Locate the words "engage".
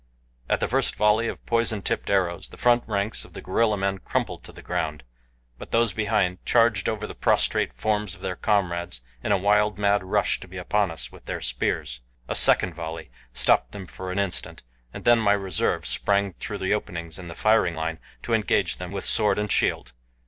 18.33-18.77